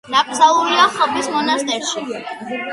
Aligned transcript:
დაკრძალულია 0.13 0.87
ხობის 0.95 1.31
მონასტერში. 1.37 2.05